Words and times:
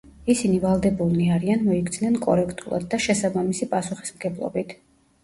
ისინი 0.33 0.59
ვალდებულნი 0.61 1.27
არიან 1.35 1.61
მოიქცნენ 1.67 2.17
კორექტულად 2.23 2.87
და 2.95 3.01
შესაბამისი 3.07 3.69
პასუხისმგებლობით. 3.75 4.75